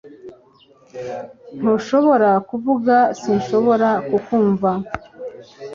[1.59, 4.69] Ntushobora kuvuga Sinshobora kukumva